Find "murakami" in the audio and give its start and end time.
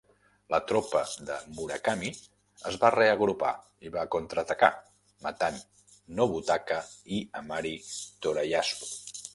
1.57-2.09